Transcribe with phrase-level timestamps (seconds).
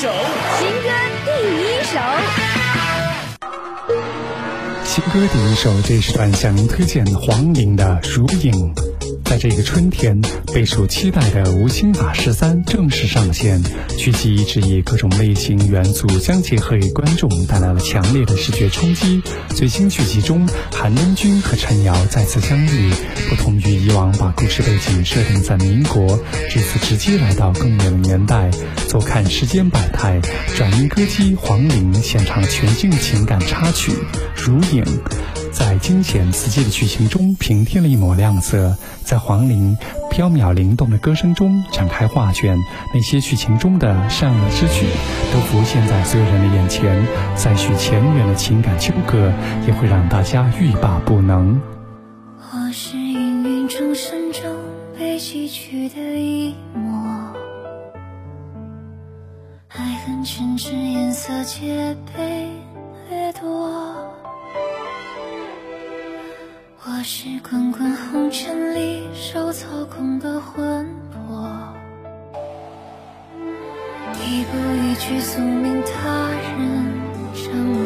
[0.00, 0.08] 首，
[0.60, 0.88] 新歌
[1.24, 1.98] 第一首。
[4.84, 8.52] 新歌第一首，这时段向您推荐黄龄的《如影》。
[9.24, 10.22] 在这个春天，
[10.54, 13.60] 备受期待的《无心法师三》正式上线。
[13.98, 19.20] 剧集一直以各种类型元素相结合，给观众带来了强烈的视觉冲击。
[19.48, 22.92] 最新剧集中，韩恩君和陈瑶再次相遇。
[23.28, 23.77] 不同于
[24.36, 26.18] 故事背景设定在民国，
[26.50, 28.50] 这次直接来到更远的年代。
[28.88, 30.20] 坐看世间百态，
[30.56, 33.92] 转音歌姬黄龄献唱全新的情感插曲
[34.34, 34.84] 《如影》。
[35.52, 39.76] 在惊险刺激的剧情中平添了一抹亮色，在黄龄
[40.10, 42.56] 飘渺灵动的歌声中展开画卷，
[42.94, 44.86] 那些剧情中的善恶之举
[45.32, 49.32] 都浮现在所有人的眼前，再续前缘的情感纠葛
[49.66, 51.77] 也会让大家欲罢不能。
[55.70, 56.90] 去的一抹，
[59.68, 62.48] 爱恨嗔痴颜色皆被
[63.10, 63.46] 掠夺。
[66.86, 71.46] 我是滚滚红尘里受操控的魂魄，
[74.24, 76.56] 一步一句宿命他人
[77.34, 77.78] 掌握。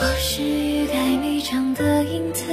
[0.00, 2.46] 我是欲盖弥彰的影子，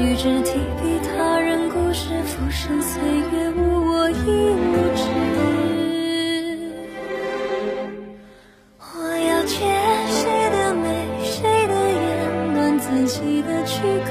[0.00, 4.14] 欲知提笔他人故事，浮生岁月无我亦
[4.54, 5.02] 无知。
[8.78, 9.56] 我要借
[10.06, 10.86] 谁的美，
[11.24, 14.10] 谁的眼，暖自己的躯壳。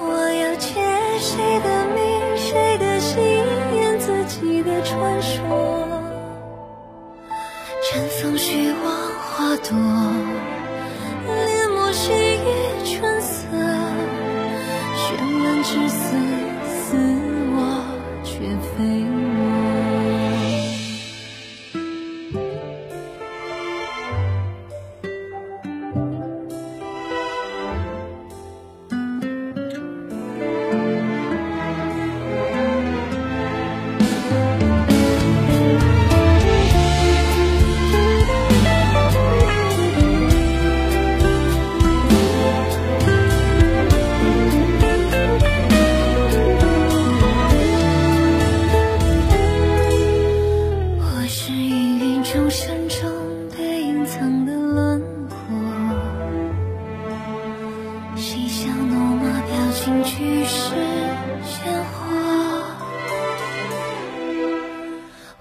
[0.00, 0.04] 我
[0.42, 0.74] 要借
[1.20, 2.02] 谁的命，
[2.36, 3.22] 谁的心，
[3.76, 5.38] 演自己的传说。
[7.92, 8.90] 绽放虚妄
[9.22, 9.70] 花朵。
[15.64, 16.33] 至死。
[52.34, 53.08] 众山中
[53.56, 55.36] 被隐藏的轮廓，
[58.16, 60.74] 嬉笑怒骂，表情俱是
[61.44, 62.10] 鲜活。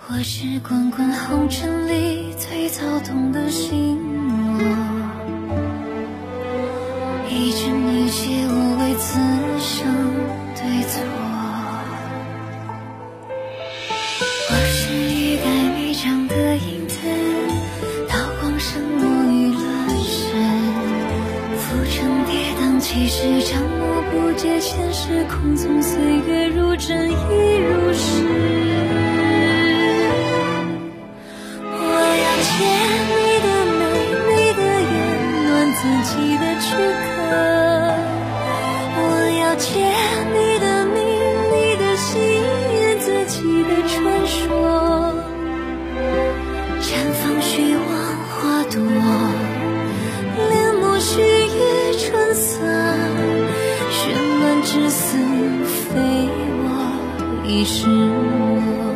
[0.07, 4.32] 我是滚滚红尘里最躁动的心魔。
[22.25, 29.12] 跌宕，起时掌握不解前世，空匆岁月如真亦如诗。
[54.73, 55.17] 是死
[55.63, 56.00] 非
[56.63, 58.92] 我，已是我。